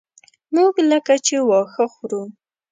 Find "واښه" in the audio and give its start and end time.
1.47-1.85